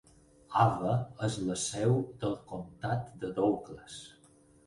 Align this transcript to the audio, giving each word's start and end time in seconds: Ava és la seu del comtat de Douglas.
Ava 0.61 0.93
és 1.27 1.35
la 1.49 1.57
seu 1.65 1.93
del 2.25 2.33
comtat 2.53 3.05
de 3.25 3.31
Douglas. 3.39 4.01